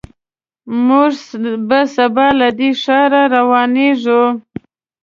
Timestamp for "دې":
2.57-2.69